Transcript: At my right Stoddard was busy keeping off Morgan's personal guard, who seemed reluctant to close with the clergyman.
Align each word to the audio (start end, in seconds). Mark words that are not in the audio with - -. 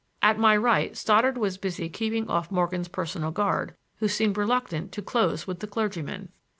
At 0.23 0.39
my 0.39 0.57
right 0.57 0.97
Stoddard 0.97 1.37
was 1.37 1.59
busy 1.59 1.87
keeping 1.87 2.27
off 2.27 2.49
Morgan's 2.49 2.87
personal 2.87 3.29
guard, 3.29 3.75
who 3.97 4.07
seemed 4.07 4.35
reluctant 4.35 4.91
to 4.93 5.01
close 5.03 5.45
with 5.45 5.59
the 5.59 5.67
clergyman. 5.67 6.29